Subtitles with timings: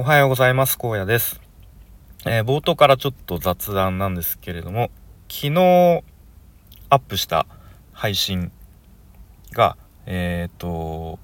[0.00, 0.78] おはようございます。
[0.80, 1.40] 荒野です、
[2.24, 4.92] えー、冒頭からちょっと雑談なんですけれども、
[5.28, 6.04] 昨日
[6.88, 7.48] アップした
[7.90, 8.52] 配信
[9.50, 9.76] が、
[10.06, 11.18] えっ、ー、と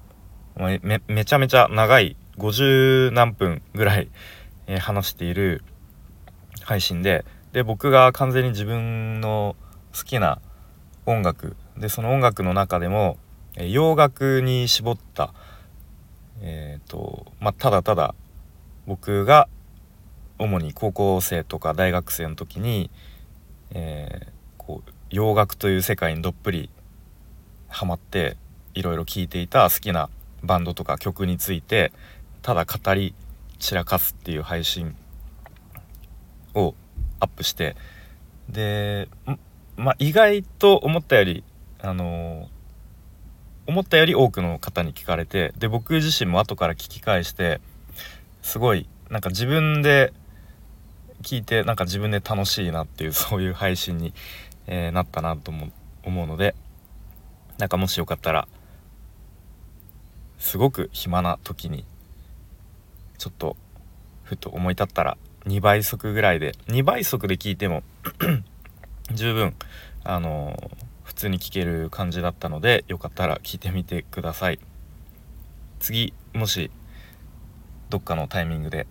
[0.57, 4.09] め、めちゃめちゃ長い50何分ぐらい、
[4.67, 5.63] えー、話している
[6.61, 7.23] 配信で、
[7.53, 9.55] で、僕が完全に自分の
[9.97, 10.41] 好きな
[11.05, 13.15] 音楽、で、その音楽の中でも、
[13.55, 15.33] え洋楽に絞った、
[16.41, 18.15] えっ、と、まあ、ただただ
[18.87, 19.47] 僕が
[20.37, 22.91] 主に高校生とか大学生の時に、
[23.71, 26.69] えー、こう洋楽という世界にどっぷり
[27.67, 28.37] ハマって
[28.73, 30.09] いろいろ聴いていた好きな
[30.43, 31.91] バンドとか曲について
[32.41, 33.15] ただ語り
[33.59, 34.95] 散らかすっていう配信
[36.53, 36.75] を
[37.19, 37.75] アップして
[38.49, 39.09] で
[39.77, 41.43] まあ意外と思ったより
[41.81, 42.47] あのー、
[43.67, 47.61] 思ったより多くの方に聞かれてで僕自身も後から聞き返して
[48.45, 50.13] すごいなんか自分で
[51.23, 54.13] 聞いてなんか自分で楽しいなっていう そういう配信に、
[54.67, 56.55] えー、なったなと思うので
[57.57, 58.47] なんかもしよかったら
[60.37, 61.85] すごく暇な時に
[63.17, 63.57] ちょっと
[64.23, 67.81] ふと思い立ったら2倍速ぐらいで2倍速で聞いても
[69.11, 69.55] 十分
[70.03, 74.59] あのー、普通に聞ける感じだったのでよかったら聞いてみてください。
[75.79, 76.69] 次もし
[77.89, 78.87] どっかのタイミングで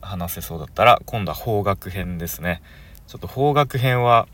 [0.00, 2.62] 話せそうだったら今度は方角編ですね。
[3.06, 4.28] ちょっと方角編は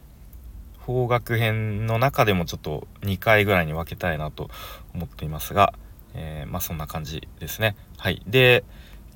[0.79, 4.51] 方角編の中でもちょっと2回ぐらいに分けたいなと
[4.95, 5.73] 思っていますが、
[6.15, 7.77] えー、まあそんな感じですね。
[7.97, 8.23] はい。
[8.27, 8.65] で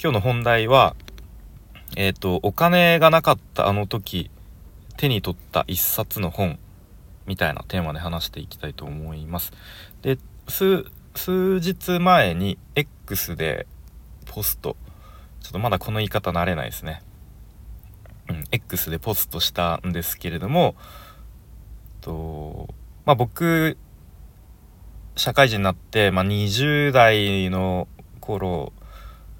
[0.02, 0.96] 今日の本題は
[1.96, 4.30] えっ、ー、とお金がなかったあの時
[4.96, 6.58] 手に取った一冊の本
[7.26, 9.52] みたいなテーマで話していきたいと思います。
[10.02, 10.90] で数
[11.60, 13.66] 日前に X で
[14.28, 14.76] ポスト。
[15.40, 17.02] ちょっとまだこの言い方慣れないですね。
[18.28, 20.76] うん X でポストしたんですけれども
[22.02, 22.68] と
[23.06, 23.78] まあ僕
[25.16, 27.88] 社会人になって、まあ、20代の
[28.20, 28.72] 頃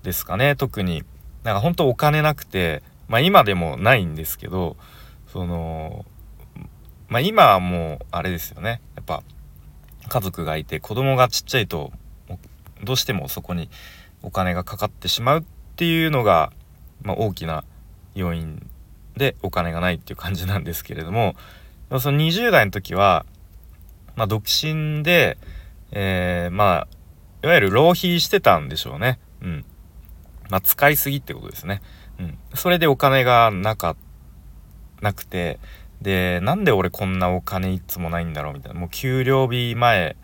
[0.02, 1.04] ですかね特に。
[1.44, 4.76] なんか本当お金なくてまあ今でもないんですけど
[5.32, 6.04] その
[7.08, 8.80] まあ今はもうあれですよね。
[8.96, 9.22] やっぱ
[10.08, 11.92] 家族がいて子供がちっちゃいと
[12.82, 13.70] どうしてもそこに
[14.22, 15.44] お金がかかってしまうっ
[15.76, 16.52] ていうのが、
[17.02, 17.64] まあ、大きな
[18.14, 18.68] 要因
[19.16, 21.34] でお金がないっていう感じなんですけれども
[22.00, 23.24] その20代の時は、
[24.16, 25.38] まあ、独身で、
[25.92, 26.98] えー、まあ
[27.42, 29.18] いわゆる浪費してたんでしょうね。
[29.42, 29.64] うん。
[30.50, 31.82] まあ、使いすぎってことですね。
[32.18, 32.38] うん。
[32.54, 33.96] それでお金がなか、
[35.00, 35.60] なくて、
[36.02, 38.80] で、なんで俺こんなお金いつもないんだろうみたいな。
[38.80, 40.16] もう給料日前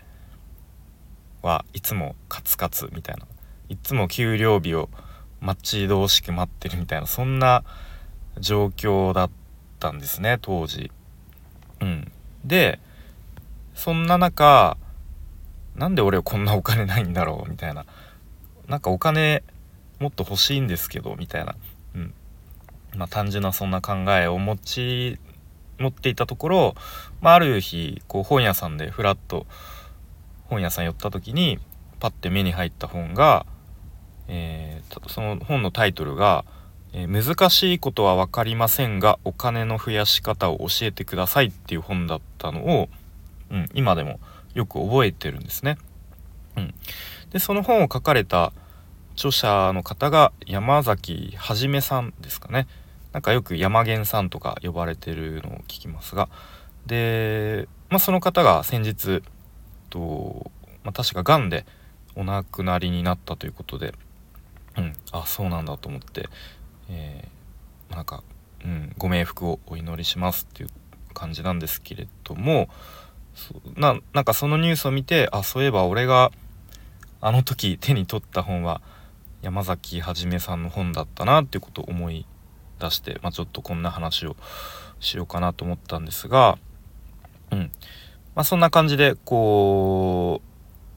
[1.43, 3.27] はいつもカツカツみたいな。
[3.69, 4.89] いつも給料日を
[5.41, 7.65] 待ち遠しく待ってるみたいなそんな
[8.39, 9.31] 状況だっ
[9.79, 10.91] たんですね当時。
[11.81, 12.13] うん、
[12.45, 12.81] で
[13.75, 14.77] そんな中
[15.75, 17.85] なんで俺こんなお金ないんだろうみたいな。
[18.69, 19.43] なんかお金
[20.01, 21.55] もっと欲しいんですけどみたいな、
[21.95, 22.15] うん。
[22.97, 25.19] まあ、単純なそんな考えを持ち
[25.79, 26.75] 持っていたところ、
[27.21, 29.47] まあ、ある日こう本屋さんでふらっと
[30.45, 31.59] 本屋さん寄った時に
[31.99, 33.47] パッて目に入った本が
[34.29, 36.45] えー、その本のタイトルが、
[36.93, 42.89] えー、難しいことは分かりませんがお金の増やし方を教えてください」っていう本だったのを、
[43.51, 44.21] うん、今でも
[44.55, 45.77] よく覚えてるんですね。
[46.57, 46.75] うん、
[47.31, 48.53] でその本を書かれた
[49.15, 52.67] 著者の方が山崎はじめさんですかね。
[53.13, 56.29] なんかよく山源さんとか呼ばれてるのを聞きますが
[56.85, 59.23] で、まあ、その方が先日
[59.89, 60.51] と、
[60.83, 61.65] まあ、確かがんで
[62.17, 63.95] お亡くなりになったということで
[65.15, 66.29] あそうなんだと思って、
[66.91, 68.25] えー、なんか、
[68.65, 70.69] うん、ご冥福をお祈りしますっていう
[71.15, 72.69] 感じなんですけれども
[73.77, 76.33] ななんかそのニュースを見てあそういえば俺が
[77.21, 78.83] あの時手に取った本は
[79.41, 82.27] 山崎はじめさんの本だったなっていうことを思い
[82.81, 84.37] 出して、まあ、ちょっとこんな話を
[85.01, 86.59] しようかなと思ったんですが、
[87.51, 87.71] うん。
[88.35, 90.41] まあ、そんな感じでこ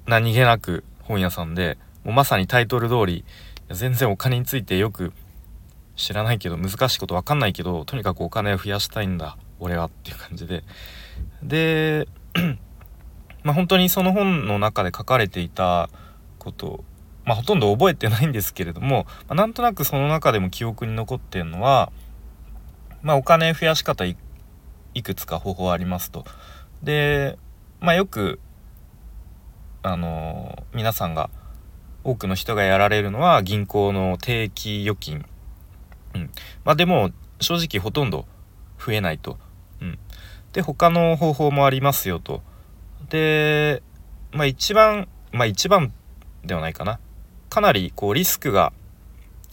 [0.07, 3.25] う何気なく本屋さんでもうまさにタイトル通り
[3.69, 5.13] 全然お金についてよく
[5.95, 10.63] 知らないけど難しいこと分かんないけどとにかくお金を増やしたいんだ俺はっていう感じで
[11.43, 12.07] で
[13.43, 15.89] まあ本当にその本の中で書かれていた
[16.37, 16.83] こと
[17.25, 21.91] まあほとんど覚えてないんですけれども、まあ、なんとなくその中でも記憶に残ってるのは
[23.01, 24.15] まあお金増やし方い
[25.03, 26.25] くつか方法ありますと。
[26.83, 27.37] で
[27.79, 28.39] まあよく
[29.83, 31.29] あのー、皆さんが
[32.07, 35.25] 多くの人がやられるのは銀行の定期預金。
[36.15, 36.31] うん。
[36.63, 37.11] まあでも
[37.41, 38.25] 正直ほとんど
[38.79, 39.37] 増えないと。
[39.81, 39.99] うん。
[40.53, 42.41] で、他の方法もありますよと。
[43.09, 43.83] で、
[44.31, 45.91] まあ一番、まあ一番
[46.45, 47.01] ではないかな。
[47.49, 48.71] かなりこうリスクが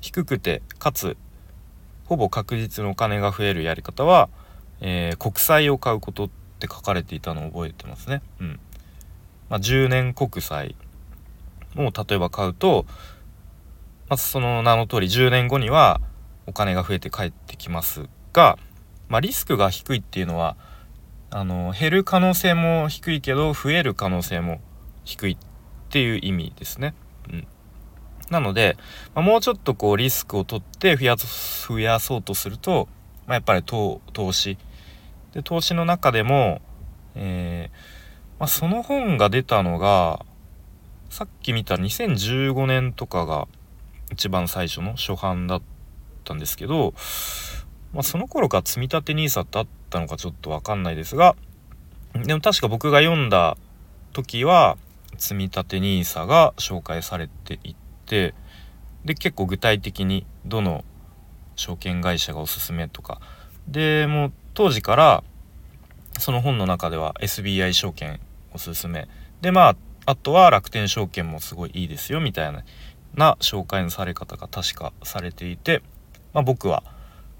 [0.00, 1.16] 低くて、かつ、
[2.04, 4.28] ほぼ確実にお金が増えるやり方は、
[4.80, 6.30] えー、国債を買うことっ
[6.60, 8.22] て書かれていたのを覚えてますね。
[8.40, 8.60] うん。
[9.48, 10.76] まあ、10年国債
[11.76, 12.86] を例えば買うと、
[14.08, 16.00] まずその名の通り10年後には
[16.46, 18.58] お金が増えて帰ってきますが、
[19.08, 20.56] まあ、リスクが低いっていうのは
[21.30, 24.60] あの減る可能性も低いけど増える可能性も
[25.04, 25.36] 低いっ
[25.90, 26.94] ていう意味ですね。
[27.32, 27.46] うん、
[28.30, 28.76] なので、
[29.14, 32.88] まあ、もうちょっとこうリスクを取って増や増やそうとすると、
[33.26, 34.00] まあ、やっぱり投
[34.32, 34.58] 資
[35.32, 36.60] で投資の中でも、
[37.14, 40.24] えー、まあ、その本が出たのが
[41.14, 43.46] さっき見た2015年とかが
[44.10, 45.62] 一番最初の初版だっ
[46.24, 46.92] たんですけど、
[47.92, 51.36] まあ、その頃から積み立て NISA ってあったのかちょっと分かんないですが
[52.14, 53.56] でも確か僕が読んだ
[54.12, 54.76] 時は
[55.16, 57.76] 積み立て NISA が紹介されていっ
[58.06, 58.34] て
[59.04, 60.84] で結構具体的にどの
[61.54, 63.20] 証券会社がおすすめとか。
[63.68, 65.22] でもう当時から
[66.18, 68.18] その本の中では SBI 証券
[68.52, 69.06] おすすめ。
[69.42, 72.64] でまああとは楽天証券もすごいいいですよみたいな
[73.14, 75.82] な紹介のされ方が確かされていて、
[76.32, 76.82] まあ、僕は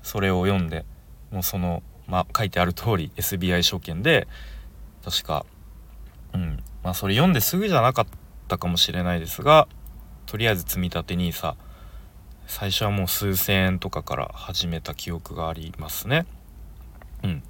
[0.02, 0.84] それを読んで
[1.31, 4.28] もうその、まあ、書いてある通り SBI 証券で
[5.05, 5.44] 確か
[6.32, 8.06] うんまあそれ読んですぐじゃなかっ
[8.49, 9.69] たかもしれないですが
[10.26, 11.55] とりあえず積み立て NISA
[12.46, 16.26] 最初はもう数千円とかから始めた記憶がありますね。
[17.22, 17.43] うん、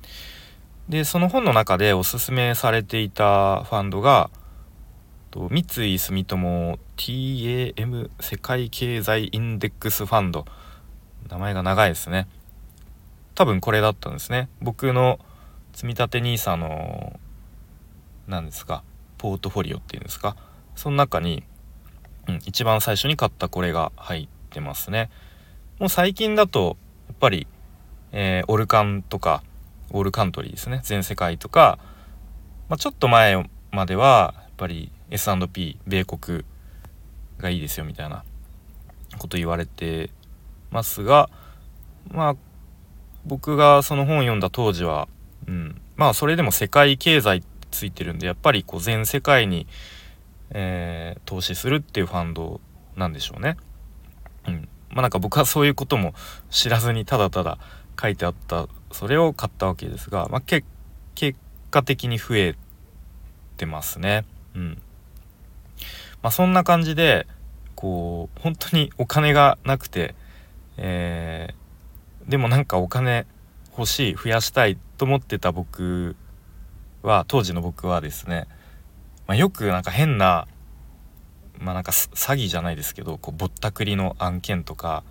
[0.89, 4.31] でその本の中でおすすめされていたファンドが
[5.35, 5.63] と三
[5.95, 10.45] 井住友 TAM 世界経済インデックスファンド。
[11.29, 12.29] 名前が長いですね。
[13.35, 14.49] 多分これだったんですね。
[14.63, 15.19] 僕の
[15.73, 17.19] 積立 NISA の
[18.29, 18.85] 何ですか
[19.19, 20.37] ポートフォリオっていうんですか。
[20.77, 21.43] その中に、
[22.29, 25.11] うん、一番最初に買ったこれが入ってますね。
[25.81, 26.77] もう最近だと
[27.09, 27.49] やっぱり、
[28.13, 29.43] えー、オルカンとか
[29.91, 30.81] オールカントリーですね。
[30.85, 31.81] 全世界とか、
[32.69, 36.45] まあ、ちょっと前まではやっぱり S&P 米国
[37.39, 38.25] がいいですよみたいな
[39.19, 40.11] こと言われて
[40.71, 41.31] ますが
[42.11, 42.37] まあ
[43.25, 45.09] 僕がその本読んだ当時は、
[45.47, 49.67] うん、まあそれでも世界経済ついてるんでやっぱりこう全世界に、
[50.51, 52.61] えー、投資するっていうファンド
[52.97, 53.57] なんでしょうね。
[54.47, 56.13] うん、まあなんか僕はそういうことも
[56.51, 57.59] 知らずにただただ
[58.01, 60.67] 書いてあったそれを買ったわけですが、まあ、結
[61.71, 62.57] 果的に増え
[63.57, 64.25] てますね。
[64.55, 64.83] うん。
[66.25, 67.27] まあ、そんな感じで
[67.75, 70.15] こう本当にお金がなくて、
[70.79, 73.27] えー、でもなんかお金
[73.77, 76.17] 欲しい増やしたいと思ってた僕
[77.03, 78.49] は当時の僕はですね、
[79.27, 80.49] まあ、よくなんか変な
[81.59, 85.05] まあなんか詐欺じゃないですけどこうぼったくりの案件とか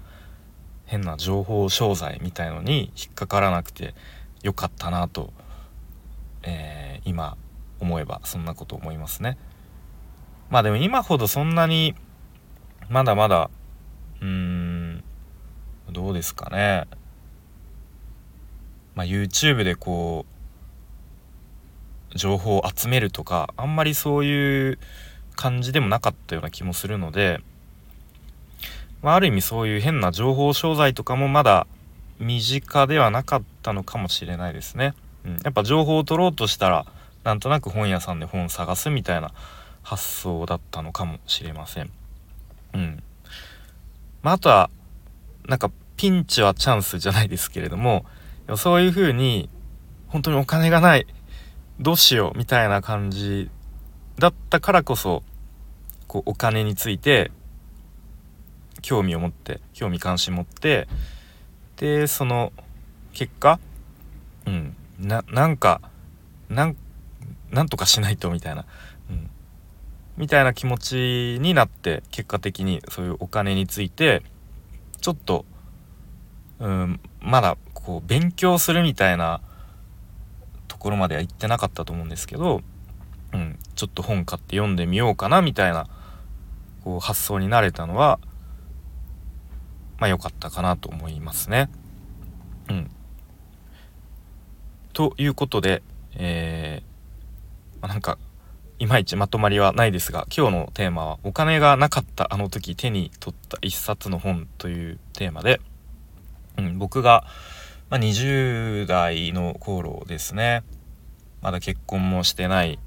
[0.87, 3.93] 変な情報商材みたいのに引っかからなくて
[4.41, 5.31] よかったなと、
[6.41, 7.37] えー、今
[7.79, 9.37] 思えばそんなこと思いますね。
[10.53, 11.95] まあでも今ほどそんなに
[12.87, 13.49] まだまだ
[14.21, 15.03] うーん
[15.89, 16.85] どうですかね。
[18.93, 20.27] まあ、YouTube でこ
[22.13, 24.79] う情報を集めるとかあんまりそういう
[25.35, 27.39] 感じでもなかったような気もするので、
[29.01, 31.65] まあ、ある意味そういう変な情報商材とかもまだ
[32.19, 34.93] 身近ではなかったのかもしれないですね。
[35.25, 36.85] うん、やっぱ情報を取ろうとしたら
[37.23, 39.31] なんとなく本屋さんで本を探すみたいな
[39.83, 41.91] 発想だったのかもしれません。
[42.73, 43.03] うん。
[44.21, 44.69] まあ、あとは、
[45.47, 48.05] なんか、ピンチはチャンスじゃないですけれども、
[48.57, 49.49] そういう風に、
[50.07, 51.05] 本当にお金がない、
[51.79, 53.49] どうしよう、みたいな感じ
[54.17, 55.23] だったからこそ、
[56.07, 57.31] こう、お金について、
[58.81, 60.87] 興味を持って、興味関心持って、
[61.77, 62.53] で、その、
[63.13, 63.59] 結果、
[64.45, 65.81] うん、な、なんか、
[66.49, 66.75] なん、
[67.51, 68.65] なんとかしないと、みたいな。
[70.17, 74.21] みたいな気持ちになって結果的にそういうお金について
[75.01, 75.45] ちょっと
[76.59, 79.41] うんまだこう勉強するみたいな
[80.67, 82.61] ところまでは行ってなかったと思うんですけど、
[83.33, 85.87] うん、ちょっと本買って読んでみようかなみたいな
[86.83, 88.19] こう発想になれたのは
[89.97, 91.69] まあ良かったかなと思いますね。
[92.69, 92.91] うん、
[94.93, 95.81] ということで、
[96.15, 98.17] えー、なんか
[98.83, 105.61] いまいちまとまりはないですが今日のテーマは「お金がなかったあの時手に取った一冊の本」というテーマで、
[106.57, 107.25] うん、僕が、
[107.89, 110.63] まあ、20代の頃ですね。
[111.41, 112.77] まだ結婚もしてない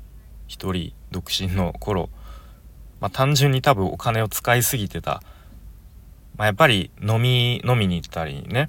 [0.48, 2.10] 一人独身の頃、
[3.00, 5.22] まあ、単純に多分お金を使いすぎてた、
[6.36, 8.68] まあ、やっぱり飲み飲みに行ったりね、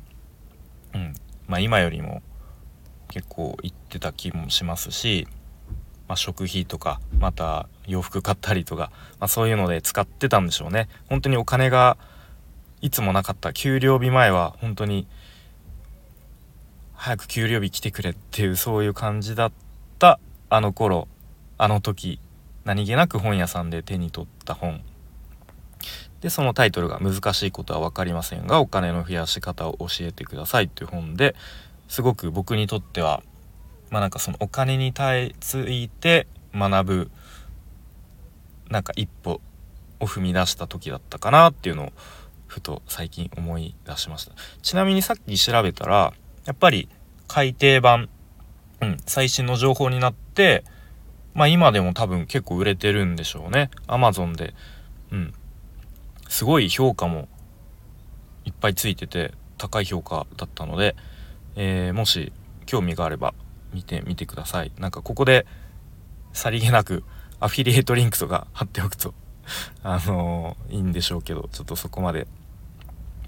[0.94, 1.14] うん。
[1.46, 2.22] まあ、今よりも
[3.10, 5.28] 結構行ってた気もしますし。
[6.08, 10.88] まあ、食費とかまた洋服買ったりとか、まあ、そういうので使ってたんでしょうね。
[11.10, 11.98] 本当にお金が
[12.82, 13.54] いつもなかった。
[13.54, 15.08] 給料日前は本当に
[16.94, 19.52] 早く給料日来てくれっていうそういう感じだっ
[20.00, 21.08] たあの頃
[21.58, 22.20] あの時
[22.66, 24.82] 何気なく本屋さんで手に取った本。
[26.22, 31.36] でそのタイトルが「難しいことは分かりませんがお金の増やし方を教えてください」という本で
[31.88, 33.22] すごく僕にとっては
[33.90, 37.12] まあなんかそのお金に対ついて学ぶ
[38.70, 39.42] なんか一歩
[40.00, 41.94] を踏み出した時だったかなっていうのを
[42.48, 44.34] ふと最近思い出しました。
[44.62, 46.14] ちなみにさっき調べたら
[46.46, 46.90] やっぱり
[47.28, 48.10] 改訂版、
[48.82, 50.64] うん、最新の情報になって
[51.34, 53.70] まあ今でも多分結構売れてるんでしょうね。
[53.88, 54.54] Amazon で。
[55.12, 55.34] うん。
[56.30, 57.28] すごい評価も
[58.44, 60.96] いっぱいついてて高い評価だったので、
[61.56, 62.32] えー、もし
[62.66, 63.34] 興味があれば
[63.78, 64.72] 見てみてください。
[64.80, 65.46] なんかここで
[66.34, 67.04] さりげなく
[67.40, 69.14] アフィリエイトリンクとか貼っておくと
[69.84, 72.28] あのー、いいんでしょうけどちょっとそこまで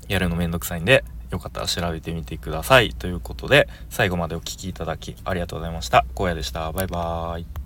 [0.08, 2.94] やるのめんどくさいんでよかったら調べてみてください。
[2.96, 6.06] ということで最後までお聴きいただきありがとうございました。
[6.15, 6.72] 荒野でした。
[6.72, 7.59] バイバーイ。